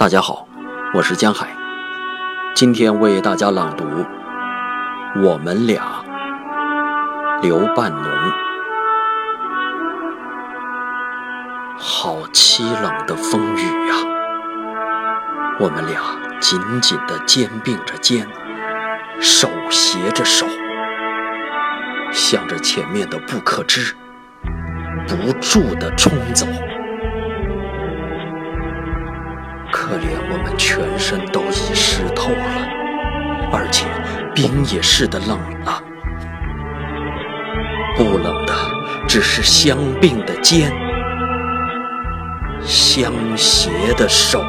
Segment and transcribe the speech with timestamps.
[0.00, 0.48] 大家好，
[0.94, 1.54] 我是江海，
[2.54, 3.84] 今天为大家朗读
[5.22, 5.82] 《我们俩》，
[7.42, 8.02] 刘半农。
[11.76, 13.94] 好凄冷的风雨呀，
[15.58, 16.00] 我们俩
[16.40, 18.26] 紧紧地肩并着肩，
[19.20, 20.46] 手携着手，
[22.10, 23.94] 向着前面的不可知，
[25.06, 26.46] 不住地冲走。
[29.90, 32.68] 可怜我们全身都已湿透了，
[33.52, 33.86] 而且
[34.32, 35.82] 冰也似的冷了。
[37.96, 38.54] 不冷的
[39.08, 40.72] 只是相并的肩，
[42.62, 44.40] 相携的手。